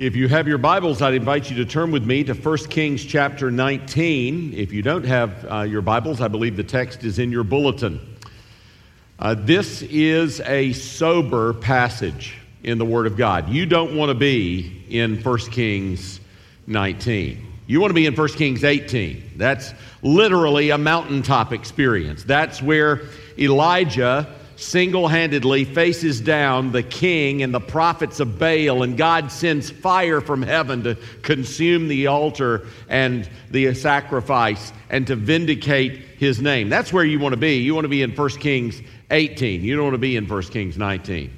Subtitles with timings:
[0.00, 3.04] If you have your Bibles, I'd invite you to turn with me to 1 Kings
[3.04, 4.54] chapter 19.
[4.54, 8.00] If you don't have uh, your Bibles, I believe the text is in your bulletin.
[9.18, 13.50] Uh, this is a sober passage in the Word of God.
[13.50, 16.18] You don't want to be in 1 Kings
[16.66, 17.46] 19.
[17.66, 19.32] You want to be in 1 Kings 18.
[19.36, 22.24] That's literally a mountaintop experience.
[22.24, 23.02] That's where
[23.38, 29.70] Elijah single handedly faces down the king and the prophets of Baal, and God sends
[29.70, 36.68] fire from heaven to consume the altar and the sacrifice and to vindicate his name.
[36.68, 37.56] That's where you want to be.
[37.56, 38.80] You want to be in 1 Kings
[39.10, 39.62] 18.
[39.62, 41.32] You don't want to be in 1 Kings 19.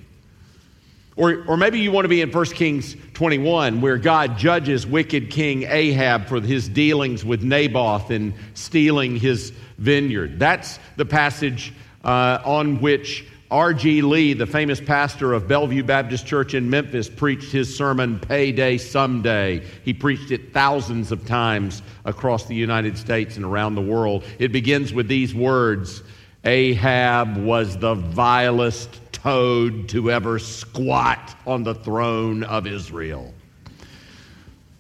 [1.15, 5.31] Or, or maybe you want to be in 1 Kings 21, where God judges wicked
[5.31, 10.39] King Ahab for his dealings with Naboth and stealing his vineyard.
[10.39, 11.73] That's the passage
[12.05, 14.01] uh, on which R.G.
[14.01, 19.63] Lee, the famous pastor of Bellevue Baptist Church in Memphis, preached his sermon, Payday Someday.
[19.85, 24.25] He preached it thousands of times across the United States and around the world.
[24.39, 26.03] It begins with these words
[26.45, 33.35] Ahab was the vilest toad to ever squat on the throne of Israel.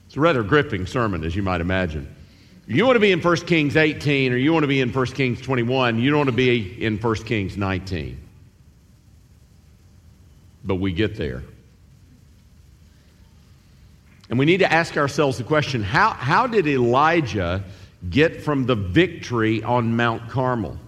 [0.06, 2.08] It's a rather gripping sermon, as you might imagine.
[2.66, 5.06] You want to be in 1 Kings 18 or you want to be in 1
[5.06, 8.18] Kings 21, you don't want to be in 1 Kings 19.
[10.64, 11.42] But we get there.
[14.30, 17.64] And we need to ask ourselves the question how, how did Elijah
[18.08, 20.78] get from the victory on Mount Carmel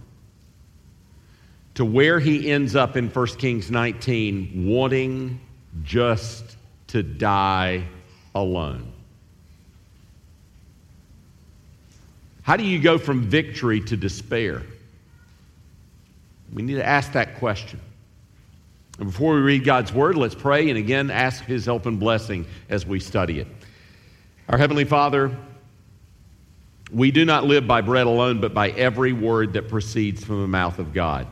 [1.74, 5.40] to where he ends up in 1 Kings 19, wanting
[5.82, 7.84] just to die
[8.34, 8.93] alone?
[12.44, 14.62] How do you go from victory to despair?
[16.52, 17.80] We need to ask that question.
[18.98, 22.44] And before we read God's word, let's pray and again ask his help and blessing
[22.68, 23.46] as we study it.
[24.50, 25.34] Our Heavenly Father,
[26.92, 30.46] we do not live by bread alone, but by every word that proceeds from the
[30.46, 31.26] mouth of God.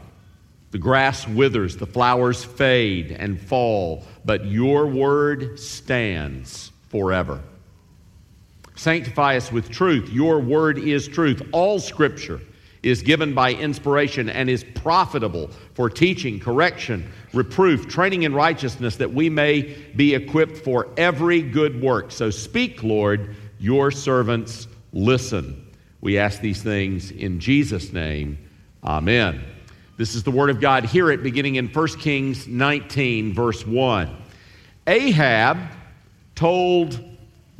[0.70, 7.42] The grass withers, the flowers fade and fall, but your word stands forever.
[8.74, 10.08] Sanctify us with truth.
[10.10, 11.42] Your word is truth.
[11.52, 12.40] All scripture
[12.82, 19.12] is given by inspiration and is profitable for teaching, correction, reproof, training in righteousness, that
[19.12, 19.62] we may
[19.94, 22.10] be equipped for every good work.
[22.10, 25.70] So speak, Lord, your servants listen.
[26.00, 28.36] We ask these things in Jesus' name.
[28.82, 29.44] Amen.
[29.96, 30.84] This is the word of God.
[30.84, 34.16] Hear it beginning in 1 Kings 19, verse 1.
[34.88, 35.58] Ahab
[36.34, 36.98] told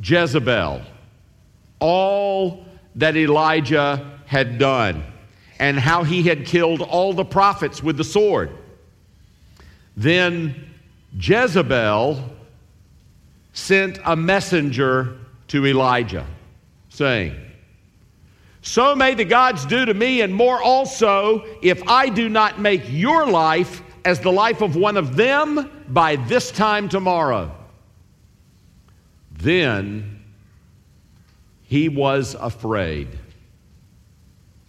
[0.01, 0.81] Jezebel,
[1.83, 2.63] all
[2.95, 5.03] that Elijah had done
[5.59, 8.49] and how he had killed all the prophets with the sword.
[9.97, 10.69] Then
[11.19, 12.23] Jezebel
[13.51, 15.17] sent a messenger
[15.49, 16.25] to Elijah,
[16.87, 17.35] saying,
[18.61, 22.83] So may the gods do to me, and more also, if I do not make
[22.87, 27.53] your life as the life of one of them by this time tomorrow.
[29.33, 30.22] Then
[31.73, 33.07] he was afraid.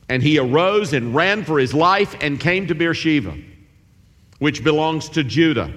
[0.09, 3.37] And he arose and ran for his life and came to Beersheba,
[4.39, 5.71] which belongs to Judah,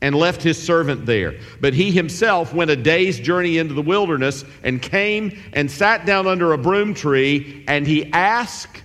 [0.00, 1.38] and left his servant there.
[1.60, 6.26] But he himself went a day's journey into the wilderness and came and sat down
[6.26, 8.82] under a broom tree, and he asked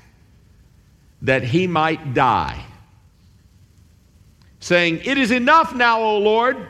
[1.21, 2.61] that he might die,
[4.59, 6.67] saying, It is enough now, O Lord,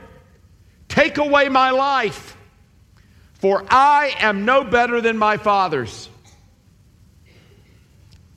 [0.87, 2.32] take away my life
[3.43, 6.07] for I am no better than my fathers.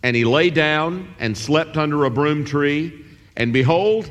[0.02, 3.06] And he lay down and slept under a broom tree.
[3.36, 4.10] And behold,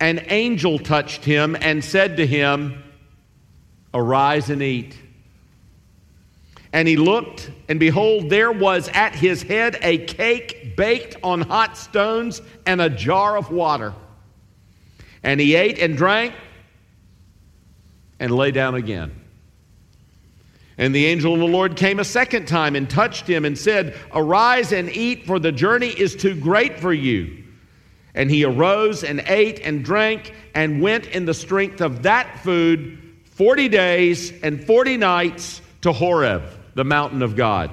[0.00, 2.84] an angel touched him and said to him,
[3.94, 4.94] Arise and eat.
[6.74, 11.78] And he looked, and behold, there was at his head a cake baked on hot
[11.78, 13.94] stones and a jar of water.
[15.22, 16.34] And he ate and drank
[18.20, 19.23] and lay down again.
[20.76, 23.96] And the angel of the Lord came a second time and touched him and said,
[24.12, 27.44] Arise and eat, for the journey is too great for you.
[28.14, 32.98] And he arose and ate and drank and went in the strength of that food
[33.24, 36.42] 40 days and 40 nights to Horeb,
[36.74, 37.70] the mountain of God.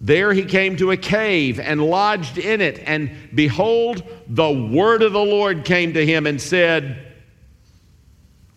[0.00, 2.80] There he came to a cave and lodged in it.
[2.84, 7.14] And behold, the word of the Lord came to him and said,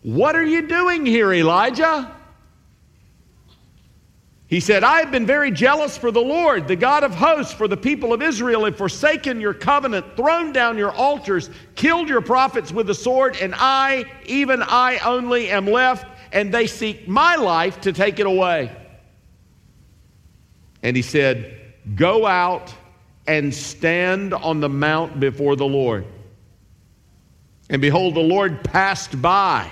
[0.03, 2.15] What are you doing here, Elijah?
[4.51, 7.69] He said, I have been very jealous for the Lord, the God of hosts, for
[7.69, 12.69] the people of Israel have forsaken your covenant, thrown down your altars, killed your prophets
[12.69, 17.79] with the sword, and I, even I only, am left, and they seek my life
[17.81, 18.75] to take it away.
[20.83, 21.57] And he said,
[21.95, 22.75] Go out
[23.27, 26.05] and stand on the mount before the Lord.
[27.69, 29.71] And behold, the Lord passed by,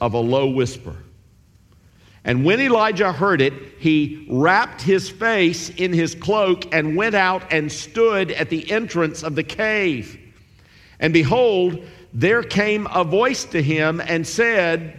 [0.00, 0.96] of a low whisper.
[2.24, 7.52] And when Elijah heard it, he wrapped his face in his cloak and went out
[7.52, 10.18] and stood at the entrance of the cave.
[10.98, 14.98] And behold, there came a voice to him and said,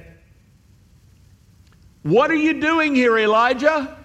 [2.04, 3.98] What are you doing here, Elijah?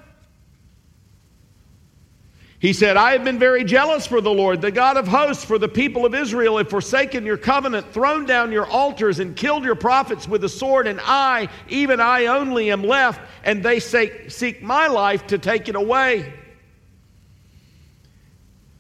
[2.61, 5.59] He said, I have been very jealous for the Lord, the God of hosts, for
[5.59, 9.75] the people of Israel have forsaken your covenant, thrown down your altars, and killed your
[9.75, 14.89] prophets with the sword, and I, even I only, am left, and they seek my
[14.89, 16.35] life to take it away.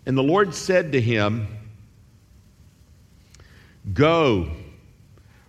[0.05, 1.49] And the Lord said to him,
[3.95, 4.51] Go,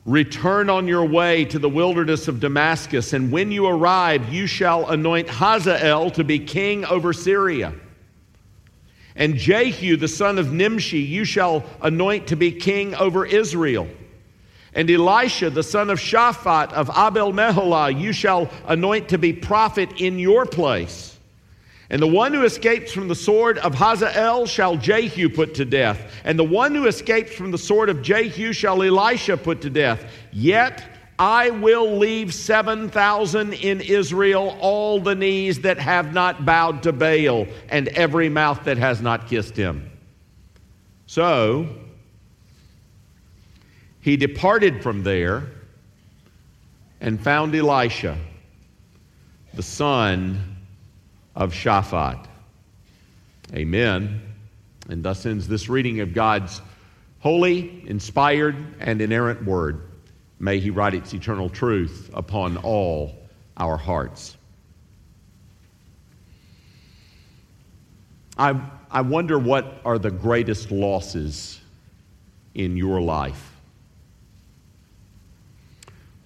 [0.05, 4.89] return on your way to the wilderness of Damascus, and when you arrive, you shall
[4.89, 7.73] anoint Hazael to be king over Syria.
[9.15, 13.87] And Jehu, the son of Nimshi, you shall anoint to be king over Israel.
[14.73, 19.99] And Elisha, the son of Shaphat of Abel Meholah, you shall anoint to be prophet
[19.99, 21.17] in your place.
[21.89, 26.13] And the one who escapes from the sword of Hazael shall Jehu put to death.
[26.23, 30.05] And the one who escapes from the sword of Jehu shall Elisha put to death.
[30.31, 30.81] Yet
[31.21, 37.45] I will leave 7,000 in Israel, all the knees that have not bowed to Baal,
[37.69, 39.91] and every mouth that has not kissed him.
[41.05, 41.67] So
[43.99, 45.43] he departed from there
[46.99, 48.17] and found Elisha,
[49.53, 50.57] the son
[51.35, 52.25] of Shaphat.
[53.53, 54.21] Amen.
[54.89, 56.63] And thus ends this reading of God's
[57.19, 59.83] holy, inspired, and inerrant word.
[60.41, 63.15] May He write its eternal truth upon all
[63.57, 64.35] our hearts.
[68.39, 68.59] I,
[68.89, 71.61] I wonder what are the greatest losses
[72.55, 73.55] in your life?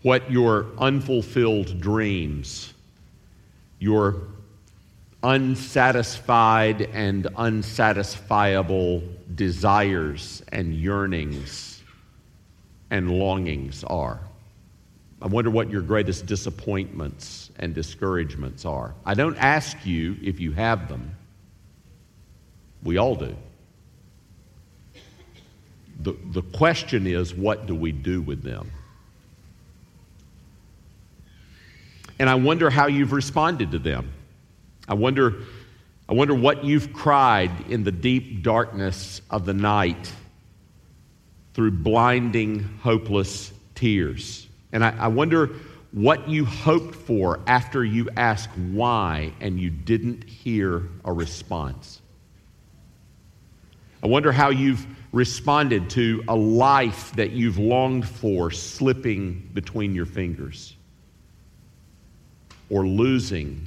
[0.01, 2.73] What your unfulfilled dreams,
[3.79, 4.21] your
[5.23, 9.03] unsatisfied and unsatisfiable
[9.35, 11.74] desires and yearnings
[12.91, 14.19] and longings are.
[15.21, 18.93] I wonder what your greatest disappointments and discouragements are.
[19.05, 21.15] I don't ask you if you have them.
[22.83, 23.35] We all do.
[26.01, 28.69] The, the question is, what do we do with them?
[32.19, 34.11] And I wonder how you've responded to them.
[34.87, 35.33] I wonder,
[36.07, 40.11] I wonder what you've cried in the deep darkness of the night
[41.55, 44.45] through blinding, hopeless tears.
[44.73, 45.51] And I, I wonder
[45.93, 52.01] what you hoped for after you asked why and you didn't hear a response.
[54.03, 60.05] I wonder how you've responded to a life that you've longed for slipping between your
[60.05, 60.75] fingers
[62.69, 63.65] or losing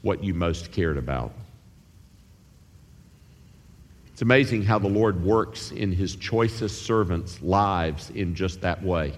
[0.00, 1.32] what you most cared about.
[4.14, 9.12] It's amazing how the Lord works in his choicest servants' lives in just that way.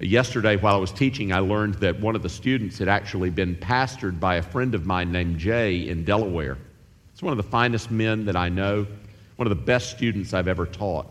[0.00, 3.54] Yesterday, while I was teaching, I learned that one of the students had actually been
[3.54, 6.56] pastored by a friend of mine named Jay in Delaware.
[7.12, 8.86] It's one of the finest men that I know,
[9.36, 11.06] one of the best students I've ever taught.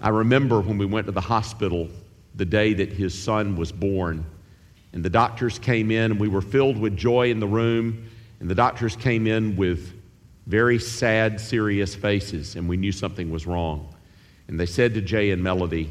[0.00, 1.88] I remember when we went to the hospital
[2.36, 4.24] the day that his son was born,
[4.92, 8.48] and the doctors came in, and we were filled with joy in the room, and
[8.48, 9.95] the doctors came in with
[10.46, 13.92] very sad, serious faces, and we knew something was wrong.
[14.48, 15.90] And they said to Jay and Melody,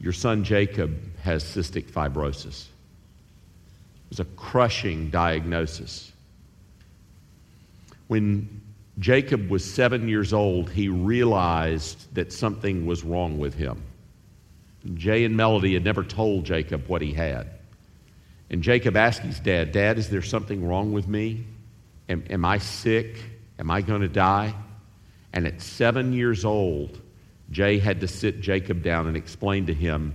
[0.00, 2.62] Your son Jacob has cystic fibrosis.
[2.64, 6.10] It was a crushing diagnosis.
[8.06, 8.62] When
[8.98, 13.82] Jacob was seven years old, he realized that something was wrong with him.
[14.94, 17.48] Jay and Melody had never told Jacob what he had.
[18.50, 21.44] And Jacob asked his dad, Dad, is there something wrong with me?
[22.08, 23.16] Am, am I sick?
[23.58, 24.54] Am I going to die?
[25.32, 27.00] And at seven years old,
[27.50, 30.14] Jay had to sit Jacob down and explain to him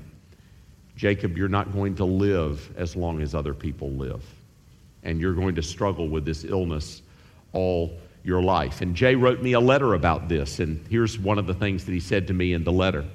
[1.00, 4.22] Jacob, you're not going to live as long as other people live.
[5.04, 7.02] And you're going to struggle with this illness
[7.54, 8.82] all your life.
[8.82, 10.60] And Jay wrote me a letter about this.
[10.60, 13.06] And here's one of the things that he said to me in the letter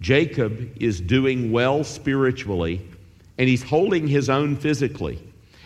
[0.00, 2.80] Jacob is doing well spiritually,
[3.38, 5.22] and he's holding his own physically.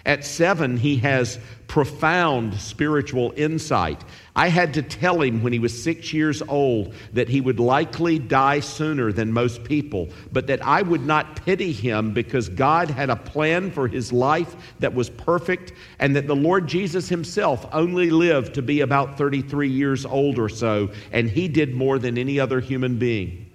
[0.06, 4.04] At seven, he has profound spiritual insight.
[4.36, 8.18] I had to tell him when he was six years old that he would likely
[8.18, 13.08] die sooner than most people, but that I would not pity him because God had
[13.08, 18.10] a plan for his life that was perfect, and that the Lord Jesus himself only
[18.10, 22.38] lived to be about 33 years old or so, and he did more than any
[22.38, 23.50] other human being.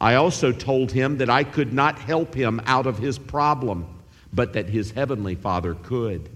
[0.00, 3.93] I also told him that I could not help him out of his problem
[4.34, 6.28] but that his heavenly Father could.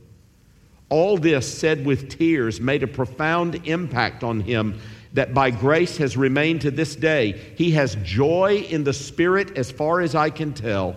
[0.89, 4.81] All this, said with tears, made a profound impact on him
[5.13, 7.33] that by grace has remained to this day.
[7.57, 10.97] He has joy in the Spirit as far as I can tell.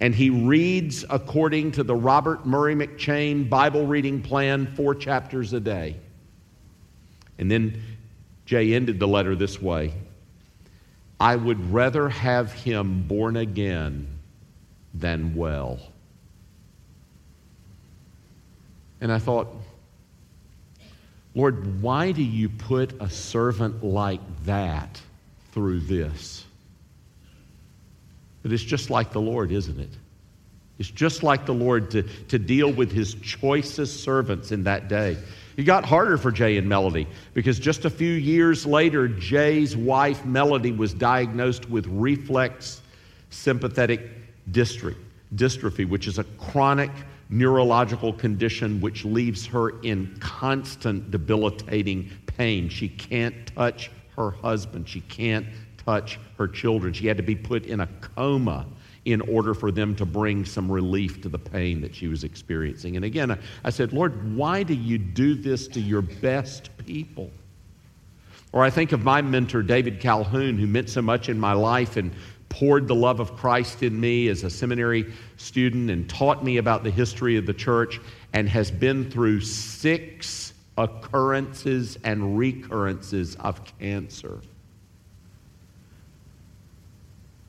[0.00, 5.60] And he reads according to the Robert Murray McCheyne Bible reading plan, four chapters a
[5.60, 5.96] day.
[7.38, 7.80] And then
[8.46, 9.94] Jay ended the letter this way
[11.18, 14.08] I would rather have him born again
[14.92, 15.78] than well.
[19.04, 19.48] And I thought,
[21.34, 24.98] Lord, why do you put a servant like that
[25.52, 26.46] through this?
[28.42, 29.90] But it's just like the Lord, isn't it?
[30.78, 35.18] It's just like the Lord to, to deal with his choicest servants in that day.
[35.58, 40.24] It got harder for Jay and Melody because just a few years later, Jay's wife,
[40.24, 42.80] Melody, was diagnosed with reflex
[43.28, 44.00] sympathetic
[44.50, 46.90] dystrophy, which is a chronic
[47.28, 52.68] neurological condition which leaves her in constant debilitating pain.
[52.68, 56.92] She can't touch her husband, she can't touch her children.
[56.92, 58.66] She had to be put in a coma
[59.04, 62.96] in order for them to bring some relief to the pain that she was experiencing.
[62.96, 67.30] And again, I said, Lord, why do you do this to your best people?
[68.52, 71.96] Or I think of my mentor, David Calhoun, who meant so much in my life
[71.96, 72.12] and
[72.54, 76.84] poured the love of Christ in me as a seminary student and taught me about
[76.84, 78.00] the history of the church
[78.32, 84.38] and has been through six occurrences and recurrences of cancer.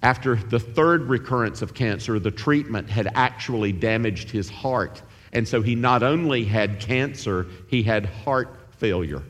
[0.01, 5.03] After the third recurrence of cancer, the treatment had actually damaged his heart.
[5.33, 9.21] And so he not only had cancer, he had heart failure.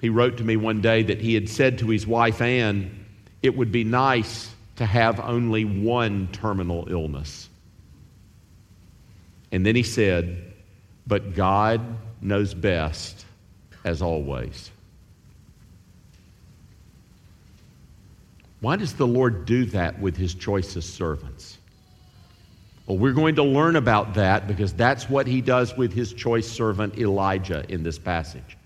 [0.00, 3.06] He wrote to me one day that he had said to his wife, Ann,
[3.42, 7.48] it would be nice to have only one terminal illness.
[9.50, 10.52] And then he said,
[11.06, 11.80] But God
[12.20, 13.24] knows best,
[13.84, 14.70] as always.
[18.60, 21.58] Why does the Lord do that with his choicest servants?
[22.86, 26.50] Well, we're going to learn about that because that's what he does with his choice
[26.50, 28.56] servant Elijah in this passage.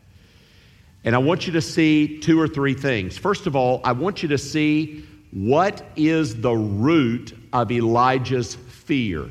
[1.05, 3.17] And I want you to see two or three things.
[3.17, 9.29] First of all, I want you to see what is the root of Elijah's fear.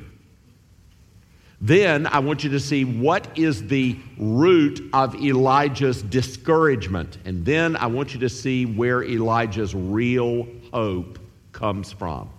[1.62, 7.18] Then I want you to see what is the root of Elijah's discouragement.
[7.26, 11.20] And then I want you to see where Elijah's real hope
[11.52, 12.30] comes from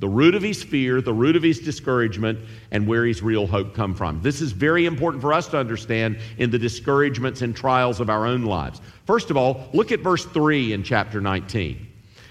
[0.00, 2.38] the root of his fear, the root of his discouragement,
[2.70, 4.20] and where his real hope come from.
[4.22, 8.26] This is very important for us to understand in the discouragements and trials of our
[8.26, 8.80] own lives.
[9.06, 11.86] First of all, look at verse 3 in chapter 19.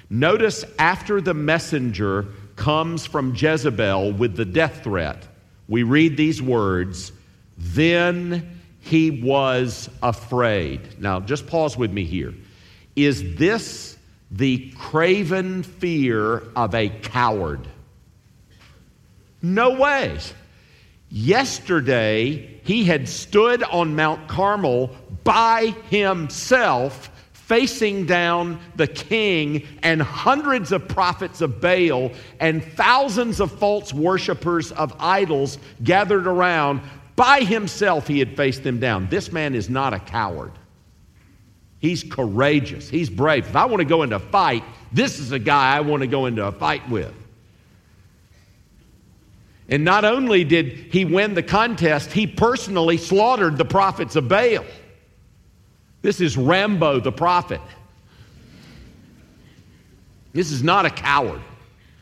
[0.09, 5.27] Notice after the messenger comes from Jezebel with the death threat,
[5.67, 7.11] we read these words,
[7.57, 10.99] then he was afraid.
[10.99, 12.33] Now, just pause with me here.
[12.95, 13.97] Is this
[14.33, 17.67] the craven fear of a coward.
[19.43, 20.17] No way.
[21.09, 30.71] Yesterday, he had stood on Mount Carmel by himself, facing down the king and hundreds
[30.71, 36.81] of prophets of Baal and thousands of false worshippers of idols gathered around.
[37.15, 39.09] By himself, he had faced them down.
[39.09, 40.53] This man is not a coward.
[41.83, 42.87] He's courageous.
[42.87, 43.45] He's brave.
[43.45, 44.63] If I want to go into a fight,
[44.93, 47.13] this is a guy I want to go into a fight with.
[49.67, 54.63] And not only did he win the contest, he personally slaughtered the prophets of Baal.
[56.01, 57.59] This is Rambo the prophet.
[60.31, 61.41] This is not a coward.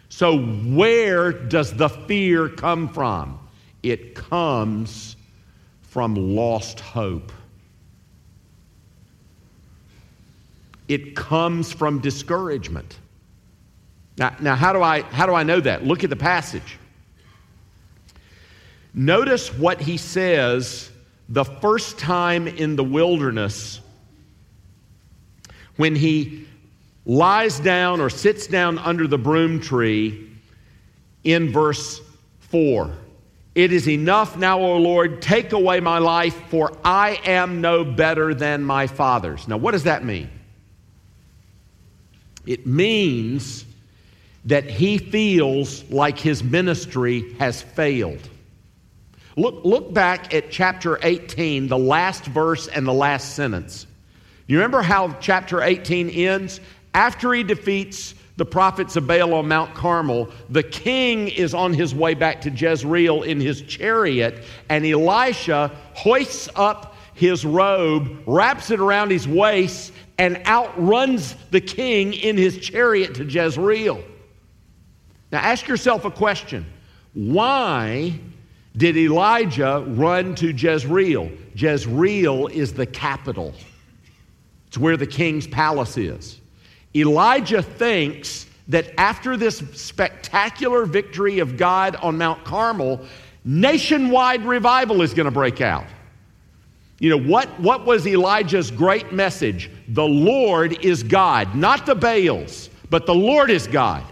[0.09, 3.39] So, where does the fear come from?
[3.81, 5.15] It comes
[5.81, 7.31] from lost hope.
[10.91, 12.97] It comes from discouragement.
[14.17, 15.85] Now, now how, do I, how do I know that?
[15.85, 16.77] Look at the passage.
[18.93, 20.91] Notice what he says
[21.29, 23.79] the first time in the wilderness
[25.77, 26.45] when he
[27.05, 30.29] lies down or sits down under the broom tree
[31.23, 32.01] in verse
[32.49, 32.91] 4.
[33.55, 38.33] It is enough now, O Lord, take away my life, for I am no better
[38.33, 39.47] than my fathers.
[39.47, 40.29] Now, what does that mean?
[42.45, 43.65] It means
[44.45, 48.29] that he feels like his ministry has failed.
[49.37, 53.87] Look, look back at chapter 18, the last verse and the last sentence.
[54.47, 56.59] You remember how chapter 18 ends?
[56.93, 61.95] After he defeats the prophets of Baal on Mount Carmel, the king is on his
[61.95, 68.79] way back to Jezreel in his chariot, and Elisha hoists up his robe, wraps it
[68.79, 74.03] around his waist, and outruns the king in his chariot to Jezreel.
[75.31, 76.63] Now ask yourself a question
[77.15, 78.13] why
[78.77, 81.31] did Elijah run to Jezreel?
[81.55, 83.55] Jezreel is the capital,
[84.67, 86.39] it's where the king's palace is.
[86.95, 93.07] Elijah thinks that after this spectacular victory of God on Mount Carmel,
[93.43, 95.87] nationwide revival is going to break out.
[97.01, 99.71] You know, what, what was Elijah's great message?
[99.87, 104.03] The Lord is God, not the Baals, but the Lord is God.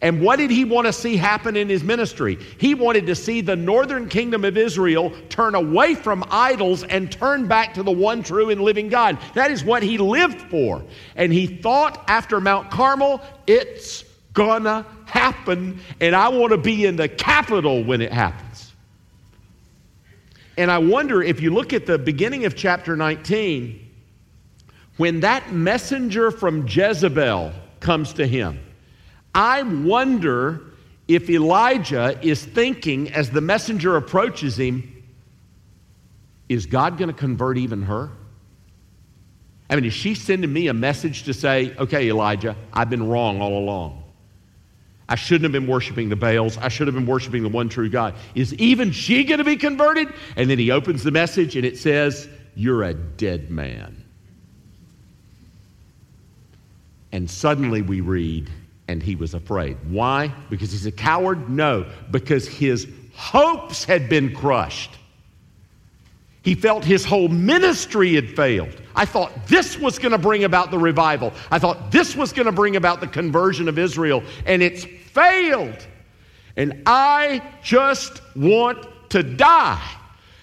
[0.00, 2.38] And what did he want to see happen in his ministry?
[2.56, 7.46] He wanted to see the northern kingdom of Israel turn away from idols and turn
[7.46, 9.18] back to the one true and living God.
[9.34, 10.82] That is what he lived for.
[11.16, 16.96] And he thought after Mount Carmel, it's gonna happen, and I want to be in
[16.96, 18.47] the capital when it happens.
[20.58, 23.78] And I wonder if you look at the beginning of chapter 19,
[24.96, 28.58] when that messenger from Jezebel comes to him,
[29.32, 30.62] I wonder
[31.06, 35.04] if Elijah is thinking as the messenger approaches him,
[36.48, 38.10] is God going to convert even her?
[39.70, 43.40] I mean, is she sending me a message to say, okay, Elijah, I've been wrong
[43.40, 44.02] all along?
[45.08, 46.58] I shouldn't have been worshiping the Baals.
[46.58, 48.14] I should have been worshiping the one true God.
[48.34, 50.12] Is even she going to be converted?
[50.36, 54.04] And then he opens the message and it says, You're a dead man.
[57.10, 58.50] And suddenly we read,
[58.86, 59.78] and he was afraid.
[59.88, 60.28] Why?
[60.50, 61.48] Because he's a coward?
[61.48, 64.90] No, because his hopes had been crushed.
[66.42, 68.74] He felt his whole ministry had failed.
[68.94, 71.32] I thought this was going to bring about the revival.
[71.50, 74.86] I thought this was going to bring about the conversion of Israel, and it's
[75.18, 75.86] failed.
[76.56, 79.82] And I just want to die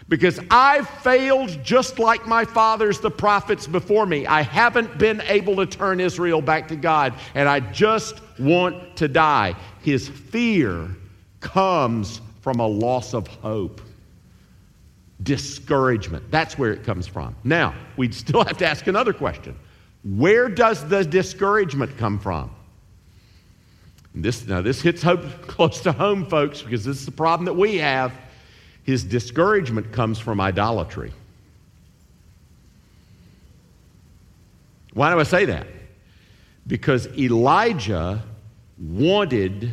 [0.07, 4.27] because I've failed just like my fathers, the prophets before me.
[4.27, 9.07] I haven't been able to turn Israel back to God, and I just want to
[9.07, 9.55] die.
[9.81, 10.89] His fear
[11.39, 13.81] comes from a loss of hope.
[15.23, 16.29] Discouragement.
[16.29, 17.35] That's where it comes from.
[17.43, 19.57] Now, we'd still have to ask another question
[20.03, 22.51] Where does the discouragement come from?
[24.15, 25.03] This, now, this hits
[25.47, 28.13] close to home, folks, because this is the problem that we have.
[28.83, 31.11] His discouragement comes from idolatry.
[34.93, 35.67] Why do I say that?
[36.65, 38.23] Because Elijah
[38.79, 39.71] wanted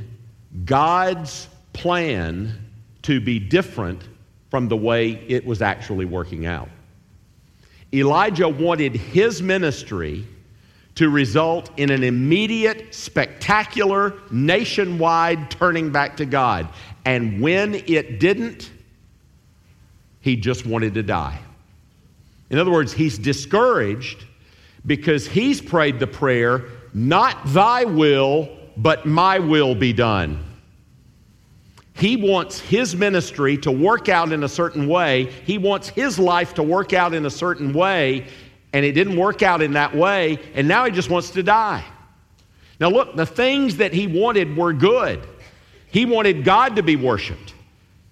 [0.65, 2.53] God's plan
[3.03, 4.03] to be different
[4.51, 6.69] from the way it was actually working out.
[7.95, 10.27] Elijah wanted his ministry
[10.95, 16.69] to result in an immediate, spectacular, nationwide turning back to God.
[17.05, 18.71] And when it didn't,
[20.21, 21.39] he just wanted to die.
[22.51, 24.25] In other words, he's discouraged
[24.85, 30.45] because he's prayed the prayer, Not thy will, but my will be done.
[31.95, 35.31] He wants his ministry to work out in a certain way.
[35.45, 38.27] He wants his life to work out in a certain way,
[38.73, 41.85] and it didn't work out in that way, and now he just wants to die.
[42.81, 45.27] Now, look, the things that he wanted were good.
[45.91, 47.55] He wanted God to be worshiped,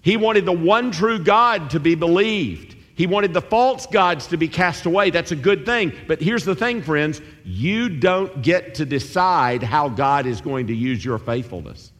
[0.01, 2.75] he wanted the one true God to be believed.
[2.93, 5.09] He wanted the false gods to be cast away.
[5.09, 5.91] That's a good thing.
[6.07, 10.75] But here's the thing, friends you don't get to decide how God is going to
[10.75, 11.91] use your faithfulness.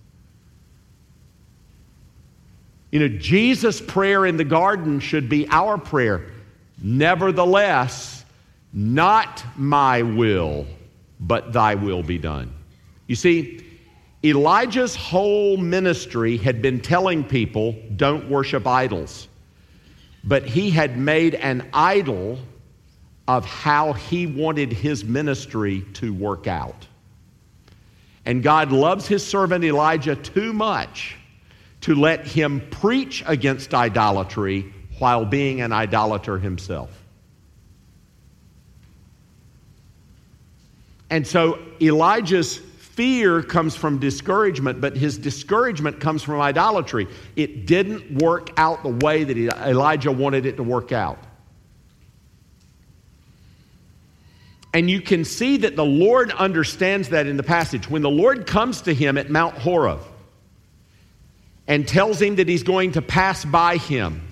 [2.91, 6.27] You know, Jesus' prayer in the garden should be our prayer.
[6.83, 8.20] Nevertheless,
[8.73, 10.65] not my will,
[11.19, 12.53] but thy will be done.
[13.07, 13.65] You see,
[14.23, 19.27] Elijah's whole ministry had been telling people, don't worship idols.
[20.23, 22.39] But he had made an idol
[23.27, 26.87] of how he wanted his ministry to work out.
[28.25, 31.17] And God loves his servant Elijah too much
[31.81, 37.00] to let him preach against idolatry while being an idolater himself.
[41.11, 47.07] And so Elijah's fear comes from discouragement, but his discouragement comes from idolatry.
[47.35, 51.19] It didn't work out the way that Elijah wanted it to work out.
[54.73, 57.89] And you can see that the Lord understands that in the passage.
[57.89, 59.99] When the Lord comes to him at Mount Horeb
[61.67, 64.30] and tells him that he's going to pass by him,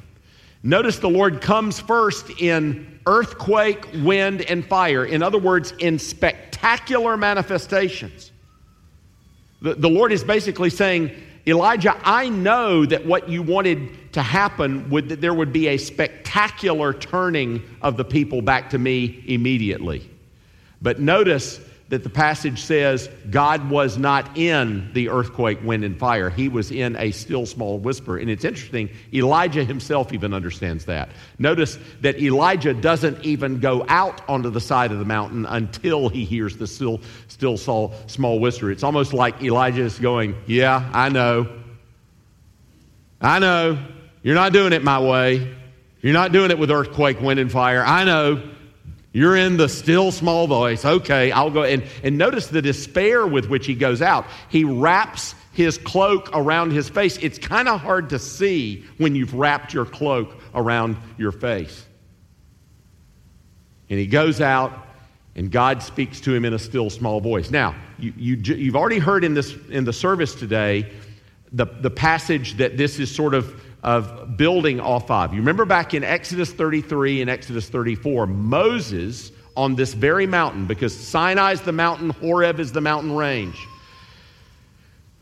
[0.64, 5.06] notice the Lord comes first in earthquake, wind, and fire.
[5.06, 8.32] In other words, in spectacular manifestations.
[9.62, 11.12] The, the Lord is basically saying,
[11.48, 15.78] Elijah, I know that what you wanted to happen would that there would be a
[15.78, 20.10] spectacular turning of the people back to me immediately.
[20.82, 21.60] But notice
[21.90, 26.30] that the passage says God was not in the earthquake, wind, and fire.
[26.30, 28.18] He was in a still small whisper.
[28.18, 31.10] And it's interesting, Elijah himself even understands that.
[31.40, 36.26] Notice that Elijah doesn't even go out onto the side of the mountain until he
[36.26, 38.72] hears the still, still small, small whisper.
[38.72, 41.48] It's almost like Elijah is going, Yeah, I know.
[43.20, 43.78] I know.
[44.22, 45.56] You're not doing it my way.
[46.02, 47.84] You're not doing it with earthquake, wind, and fire.
[47.84, 48.42] I know.
[49.20, 50.86] You're in the still small voice.
[50.86, 51.64] Okay, I'll go.
[51.64, 54.26] And, and notice the despair with which he goes out.
[54.48, 57.18] He wraps his cloak around his face.
[57.18, 61.86] It's kind of hard to see when you've wrapped your cloak around your face.
[63.90, 64.72] And he goes out,
[65.36, 67.52] and God speaks to him in a still small voice.
[67.52, 70.90] Now, you, you, you've already heard in, this, in the service today
[71.52, 75.34] the, the passage that this is sort of of building off of.
[75.34, 80.96] You remember back in Exodus 33 and Exodus 34, Moses on this very mountain, because
[80.96, 83.68] Sinai is the mountain, Horeb is the mountain range.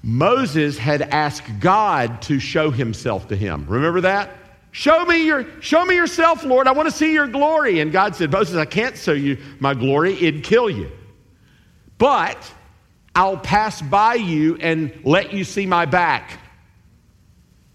[0.04, 3.66] Moses had asked God to show himself to him.
[3.68, 4.32] Remember that?
[4.72, 6.68] Show me your show me yourself, Lord.
[6.68, 7.80] I want to see your glory.
[7.80, 10.92] And God said, Moses, I can't show you my glory, it'd kill you.
[11.98, 12.38] But
[13.16, 16.40] I'll pass by you and let you see my back.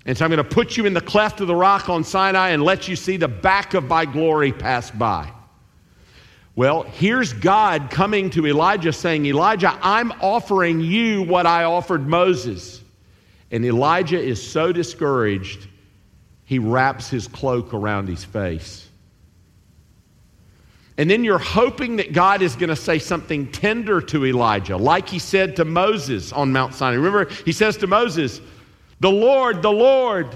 [0.05, 2.51] And so I'm going to put you in the cleft of the rock on Sinai
[2.51, 5.31] and let you see the back of my glory pass by.
[6.55, 12.83] Well, here's God coming to Elijah saying, Elijah, I'm offering you what I offered Moses.
[13.51, 15.69] And Elijah is so discouraged,
[16.45, 18.88] he wraps his cloak around his face.
[20.99, 25.09] And then you're hoping that God is going to say something tender to Elijah, like
[25.09, 26.97] he said to Moses on Mount Sinai.
[26.97, 28.41] Remember, he says to Moses,
[29.03, 30.29] the Lord, the Lord,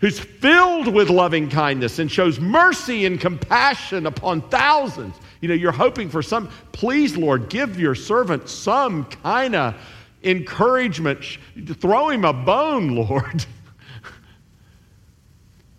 [0.00, 5.14] who's filled with loving kindness and shows mercy and compassion upon thousands.
[5.40, 9.76] You know, you're hoping for some, please, Lord, give your servant some kind of
[10.24, 11.38] encouragement.
[11.78, 13.46] Throw him a bone, Lord.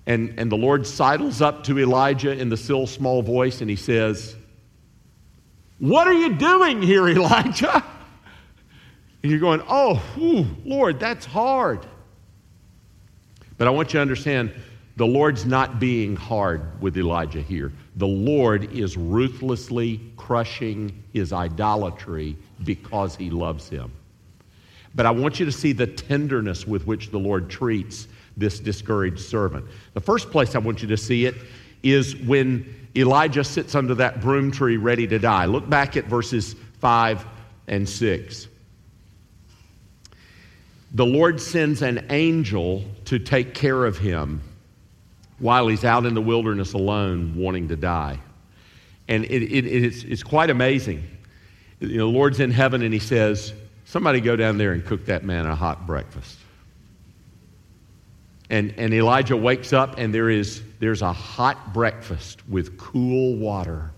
[0.05, 3.75] and, and the Lord sidles up to Elijah in the still small voice and he
[3.75, 4.33] says,
[5.77, 7.83] What are you doing here, Elijah?
[9.21, 11.85] And you're going, Oh, whew, Lord, that's hard.
[13.63, 14.51] But I want you to understand
[14.97, 17.71] the Lord's not being hard with Elijah here.
[17.95, 23.89] The Lord is ruthlessly crushing his idolatry because he loves him.
[24.95, 29.21] But I want you to see the tenderness with which the Lord treats this discouraged
[29.21, 29.65] servant.
[29.93, 31.35] The first place I want you to see it
[31.83, 32.65] is when
[32.97, 35.45] Elijah sits under that broom tree ready to die.
[35.45, 37.25] Look back at verses 5
[37.69, 38.49] and 6
[40.93, 44.41] the Lord sends an angel to take care of him
[45.37, 48.17] while he's out in the wilderness alone, wanting to die.
[49.07, 51.03] And it, it, it's, it's quite amazing.
[51.79, 53.53] You know, the Lord's in heaven and he says,
[53.85, 56.39] Somebody go down there and cook that man a hot breakfast.
[58.49, 63.91] And, and Elijah wakes up and there is, there's a hot breakfast with cool water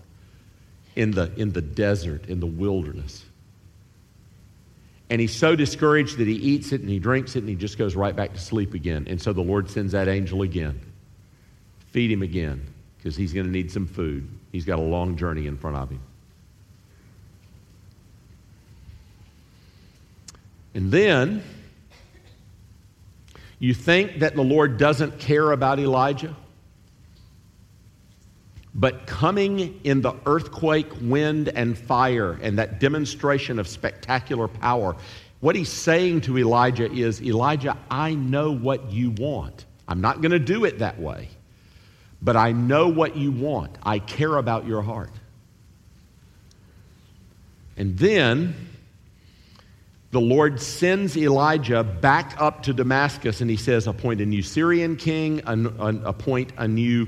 [0.97, 3.23] in the, in the desert, in the wilderness.
[5.09, 7.77] And he's so discouraged that he eats it and he drinks it and he just
[7.77, 9.05] goes right back to sleep again.
[9.07, 10.81] And so the Lord sends that angel again.
[11.91, 12.65] Feed him again
[12.97, 14.27] because he's going to need some food.
[14.51, 16.01] He's got a long journey in front of him.
[20.73, 21.43] And then
[23.59, 26.35] you think that the Lord doesn't care about Elijah?
[28.85, 34.95] But coming in the earthquake, wind, and fire, and that demonstration of spectacular power,
[35.39, 39.65] what he's saying to Elijah is Elijah, I know what you want.
[39.87, 41.29] I'm not going to do it that way,
[42.21, 43.75] but I know what you want.
[43.81, 45.13] I care about your heart.
[47.77, 48.53] And then
[50.11, 54.95] the Lord sends Elijah back up to Damascus and he says, Appoint a new Syrian
[54.95, 57.07] king, appoint a new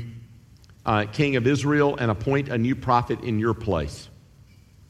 [0.88, 4.10] uh, king of Israel, and appoint a new prophet in your place.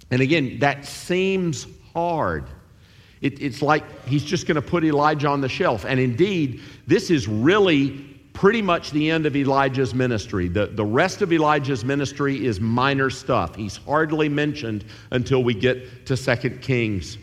[0.10, 2.46] And again, that seems hard.
[3.22, 5.86] It, it's like he's just going to put Elijah on the shelf.
[5.86, 7.90] And indeed, this is really
[8.34, 10.48] pretty much the end of Elijah's ministry.
[10.48, 13.56] The, the rest of Elijah's ministry is minor stuff.
[13.56, 17.18] He's hardly mentioned until we get to 2 Kings.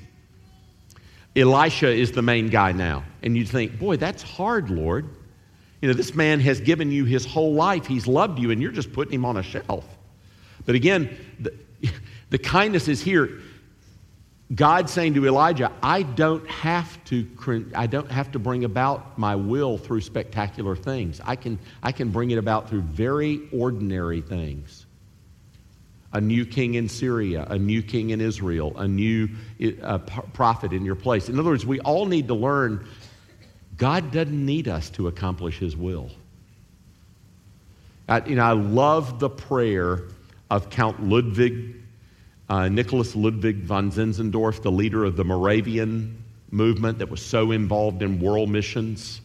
[1.37, 3.05] Elisha is the main guy now.
[3.23, 5.09] And you think, boy, that's hard, Lord.
[5.81, 7.87] You know, this man has given you his whole life.
[7.87, 9.87] He's loved you, and you're just putting him on a shelf.
[10.67, 11.55] But again, the,
[12.31, 13.41] the kindness is here.
[14.55, 17.27] God saying to Elijah, I don't have to,
[17.75, 21.21] I don't have to bring about my will through spectacular things.
[21.25, 24.87] I can, I can bring it about through very ordinary things.
[26.13, 29.29] A new king in Syria, a new king in Israel, a new
[29.83, 31.29] uh, prophet in your place.
[31.29, 32.87] In other words, we all need to learn
[33.77, 36.11] God doesn't need us to accomplish his will.
[38.09, 40.03] I, you know, I love the prayer
[40.51, 41.75] of Count Ludwig
[42.49, 48.03] uh, Nicholas Ludwig von Zinzendorf, the leader of the Moravian movement that was so involved
[48.03, 49.21] in world missions.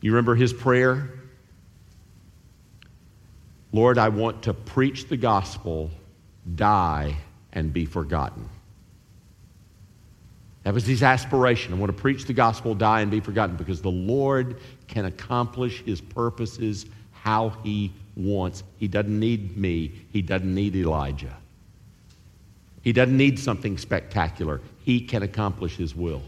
[0.00, 1.10] You remember his prayer?
[3.72, 5.90] Lord, I want to preach the gospel,
[6.54, 7.16] die,
[7.52, 8.48] and be forgotten.
[10.62, 11.72] That was his aspiration.
[11.72, 14.56] I want to preach the gospel, die, and be forgotten because the Lord
[14.88, 18.62] can accomplish his purposes how he wants.
[18.78, 21.36] He doesn't need me, he doesn't need Elijah.
[22.82, 26.22] He doesn't need something spectacular, he can accomplish his will.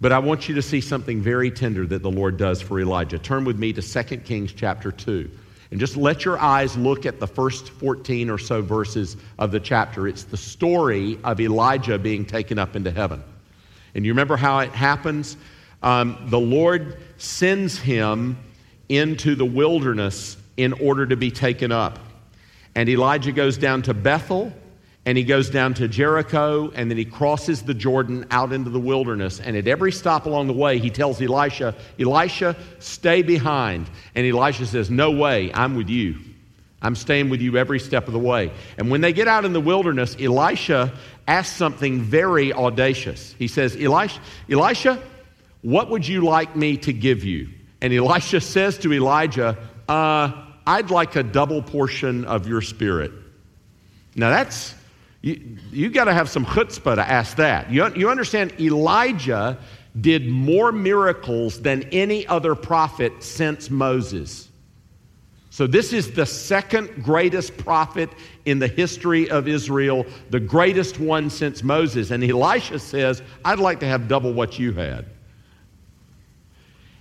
[0.00, 3.18] But I want you to see something very tender that the Lord does for Elijah.
[3.18, 5.28] Turn with me to 2 Kings chapter 2.
[5.70, 9.60] And just let your eyes look at the first 14 or so verses of the
[9.60, 10.08] chapter.
[10.08, 13.22] It's the story of Elijah being taken up into heaven.
[13.94, 15.36] And you remember how it happens?
[15.82, 18.38] Um, the Lord sends him
[18.88, 21.98] into the wilderness in order to be taken up.
[22.74, 24.52] And Elijah goes down to Bethel
[25.08, 28.78] and he goes down to Jericho and then he crosses the Jordan out into the
[28.78, 29.40] wilderness.
[29.40, 33.88] And at every stop along the way, he tells Elisha, Elisha, stay behind.
[34.14, 36.18] And Elisha says, No way, I'm with you.
[36.82, 38.52] I'm staying with you every step of the way.
[38.76, 40.92] And when they get out in the wilderness, Elisha
[41.26, 43.34] asks something very audacious.
[43.38, 45.02] He says, Elisha, Elisha,
[45.62, 47.48] what would you like me to give you?
[47.80, 49.56] And Elisha says to Elijah,
[49.88, 50.32] uh,
[50.66, 53.12] I'd like a double portion of your spirit.
[54.14, 54.74] Now that's,
[55.22, 57.70] you, you got to have some chutzpah to ask that.
[57.70, 59.58] You, you understand, Elijah
[60.00, 64.48] did more miracles than any other prophet since Moses.
[65.50, 68.10] So, this is the second greatest prophet
[68.44, 72.12] in the history of Israel, the greatest one since Moses.
[72.12, 75.06] And Elisha says, I'd like to have double what you had.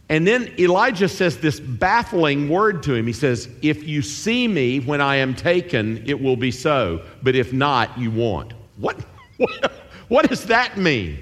[0.10, 3.08] And then Elijah says this baffling word to him.
[3.08, 7.04] He says, If you see me when I am taken, it will be so.
[7.22, 8.54] But if not, you won't.
[8.78, 9.72] What,
[10.08, 11.20] what, does that mean?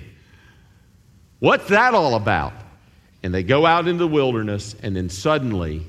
[1.39, 2.53] What's that all about?
[3.23, 5.85] And they go out into the wilderness, and then suddenly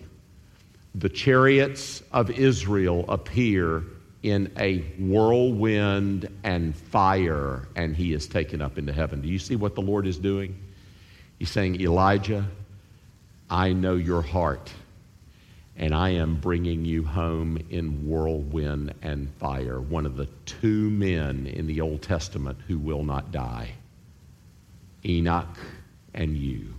[0.94, 3.84] the chariots of Israel appear
[4.22, 9.20] in a whirlwind and fire, and he is taken up into heaven.
[9.20, 10.58] Do you see what the Lord is doing?
[11.38, 12.44] He's saying, Elijah,
[13.50, 14.72] I know your heart,
[15.76, 19.80] and I am bringing you home in whirlwind and fire.
[19.80, 23.70] One of the two men in the Old Testament who will not die
[25.04, 25.56] Enoch
[26.14, 26.74] and you.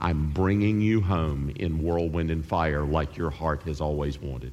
[0.00, 4.52] I'm bringing you home in whirlwind and fire like your heart has always wanted.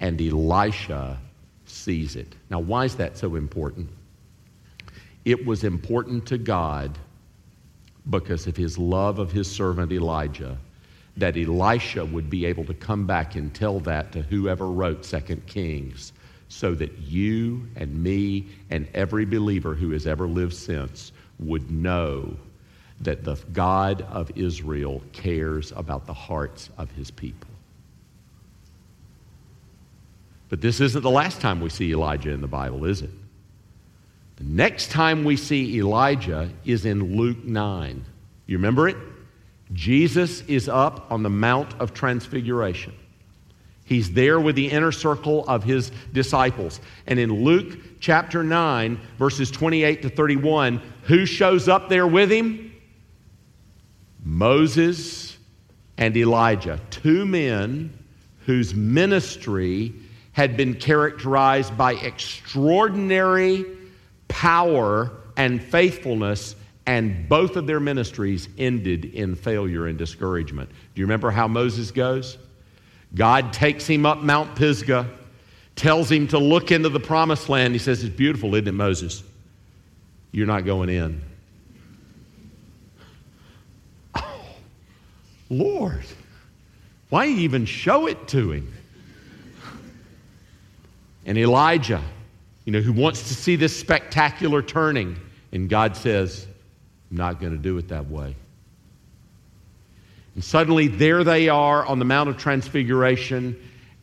[0.00, 1.18] And Elisha
[1.66, 2.34] sees it.
[2.50, 3.90] Now, why is that so important?
[5.24, 6.98] It was important to God
[8.10, 10.58] because of his love of his servant Elijah
[11.16, 15.46] that Elisha would be able to come back and tell that to whoever wrote Second
[15.46, 16.12] Kings
[16.48, 22.36] so that you and me and every believer who has ever lived since would know
[23.00, 27.50] that the God of Israel cares about the hearts of his people.
[30.48, 33.10] But this isn't the last time we see Elijah in the Bible, is it?
[34.36, 38.04] The next time we see Elijah is in Luke 9.
[38.46, 38.96] You remember it?
[39.72, 42.92] Jesus is up on the Mount of Transfiguration.
[43.84, 46.80] He's there with the inner circle of his disciples.
[47.06, 52.72] And in Luke chapter 9, verses 28 to 31, who shows up there with him?
[54.24, 55.36] Moses
[55.98, 57.96] and Elijah, two men
[58.46, 59.92] whose ministry
[60.32, 63.64] had been characterized by extraordinary
[64.28, 70.68] power and faithfulness, and both of their ministries ended in failure and discouragement.
[70.68, 72.36] Do you remember how Moses goes?
[73.14, 75.08] God takes him up Mount Pisgah,
[75.76, 77.74] tells him to look into the promised land.
[77.74, 79.22] He says, It's beautiful, isn't it, Moses?
[80.32, 81.22] You're not going in.
[84.14, 84.40] Oh,
[85.48, 86.04] Lord,
[87.08, 88.74] why even show it to him?
[91.24, 92.02] And Elijah,
[92.66, 95.16] you know, who wants to see this spectacular turning,
[95.52, 96.46] and God says,
[97.14, 98.34] I'm not going to do it that way.
[100.34, 103.56] And suddenly, there they are on the Mount of Transfiguration,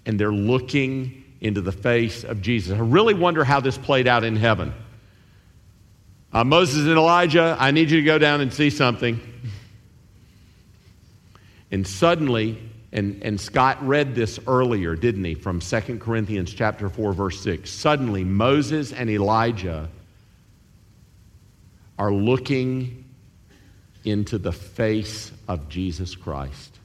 [0.05, 2.71] and they're looking into the face of Jesus.
[2.71, 4.73] I really wonder how this played out in heaven.
[6.31, 9.19] Uh, Moses and Elijah, I need you to go down and see something.
[11.69, 12.57] And suddenly,
[12.93, 17.69] and, and Scott read this earlier, didn't he, from 2 Corinthians chapter 4, verse 6.
[17.69, 19.89] Suddenly, Moses and Elijah
[22.01, 23.00] are looking
[24.03, 26.79] into the face of Jesus Christ,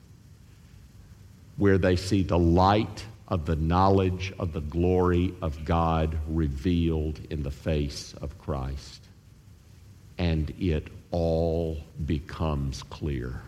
[1.57, 7.43] where they see the light of the knowledge of the glory of God revealed in
[7.43, 9.03] the face of Christ.
[10.19, 13.41] And it all becomes clear.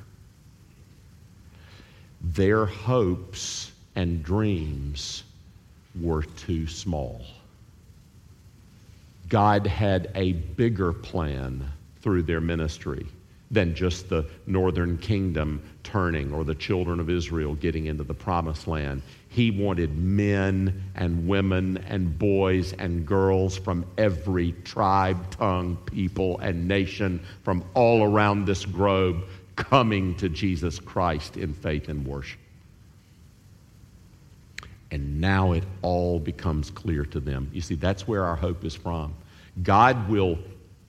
[2.20, 5.22] Their hopes and dreams
[6.00, 7.24] were too small.
[9.28, 11.64] God had a bigger plan
[12.00, 13.07] through their ministry
[13.50, 18.68] than just the northern kingdom turning or the children of Israel getting into the promised
[18.68, 19.02] land.
[19.30, 26.68] He wanted men and women and boys and girls from every tribe, tongue, people, and
[26.68, 29.24] nation from all around this globe
[29.56, 32.38] coming to Jesus Christ in faith and worship.
[34.90, 37.50] And now it all becomes clear to them.
[37.52, 39.14] You see, that's where our hope is from.
[39.62, 40.38] God will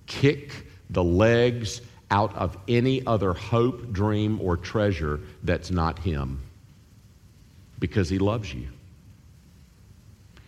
[0.06, 6.42] kick the legs out of any other hope, dream, or treasure that's not Him
[7.78, 8.68] because He loves you.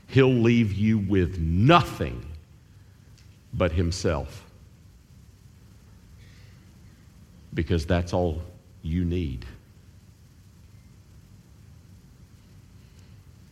[0.08, 2.26] He'll leave you with nothing
[3.54, 4.46] but Himself
[7.54, 8.42] because that's all
[8.82, 9.46] you need.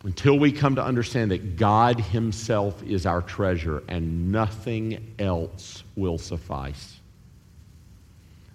[0.02, 6.16] Until we come to understand that God Himself is our treasure and nothing else will
[6.16, 6.99] suffice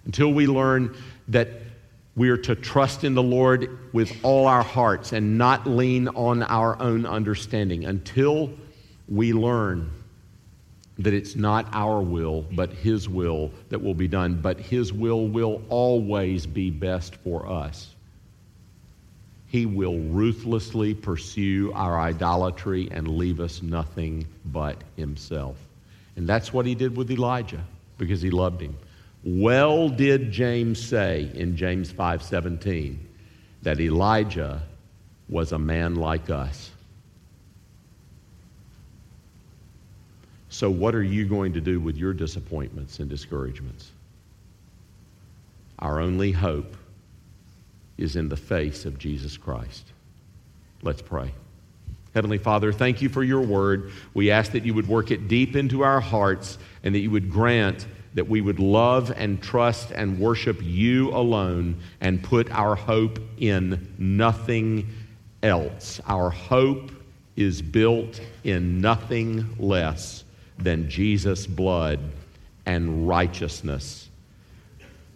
[0.06, 0.96] until we learn
[1.28, 1.48] that
[2.14, 6.42] we are to trust in the Lord with all our hearts and not lean on
[6.44, 8.50] our own understanding, until
[9.08, 9.90] we learn
[10.98, 15.28] that it's not our will, but His will that will be done, but His will
[15.28, 17.94] will always be best for us.
[19.48, 25.56] He will ruthlessly pursue our idolatry and leave us nothing but Himself.
[26.16, 27.62] And that's what He did with Elijah
[27.98, 28.74] because He loved him.
[29.26, 32.98] Well did James say in James 5:17
[33.62, 34.62] that Elijah
[35.28, 36.70] was a man like us.
[40.48, 43.90] So what are you going to do with your disappointments and discouragements?
[45.80, 46.76] Our only hope
[47.98, 49.86] is in the face of Jesus Christ.
[50.82, 51.32] Let's pray.
[52.14, 53.90] Heavenly Father, thank you for your word.
[54.14, 57.28] We ask that you would work it deep into our hearts and that you would
[57.28, 57.86] grant
[58.16, 63.94] that we would love and trust and worship you alone and put our hope in
[63.98, 64.88] nothing
[65.42, 66.00] else.
[66.06, 66.90] Our hope
[67.36, 70.24] is built in nothing less
[70.58, 72.00] than Jesus' blood
[72.64, 74.08] and righteousness.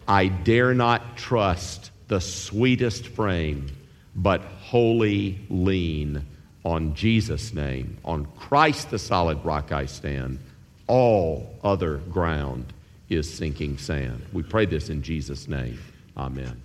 [0.06, 3.68] I dare not trust the sweetest frame,
[4.14, 6.26] but wholly lean
[6.66, 7.96] on Jesus' name.
[8.04, 10.38] On Christ, the solid rock I stand.
[10.86, 12.74] All other ground
[13.10, 14.24] is sinking sand.
[14.32, 15.78] We pray this in Jesus' name.
[16.16, 16.60] Amen.